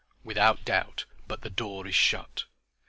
(Without 0.23 0.65
doubt, 0.65 1.05
but 1.27 1.41
the 1.41 1.49
door 1.51 1.85
is 1.85 1.93
shut.) 1.93 2.45